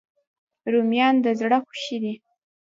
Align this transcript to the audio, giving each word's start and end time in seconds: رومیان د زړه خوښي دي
رومیان 0.73 1.15
د 1.23 1.27
زړه 1.39 1.57
خوښي 1.65 1.97
دي 2.03 2.13